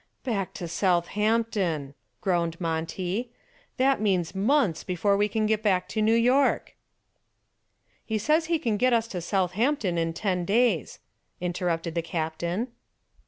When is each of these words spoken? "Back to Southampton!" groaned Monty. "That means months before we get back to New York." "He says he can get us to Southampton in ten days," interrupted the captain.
"Back 0.23 0.55
to 0.55 0.67
Southampton!" 0.67 1.93
groaned 2.21 2.59
Monty. 2.59 3.29
"That 3.77 4.01
means 4.01 4.33
months 4.33 4.83
before 4.83 5.15
we 5.15 5.27
get 5.27 5.61
back 5.61 5.87
to 5.89 6.01
New 6.01 6.15
York." 6.15 6.75
"He 8.03 8.17
says 8.17 8.45
he 8.45 8.57
can 8.57 8.77
get 8.77 8.93
us 8.93 9.07
to 9.09 9.21
Southampton 9.21 9.99
in 9.99 10.13
ten 10.13 10.43
days," 10.43 10.97
interrupted 11.39 11.93
the 11.93 12.01
captain. 12.01 12.69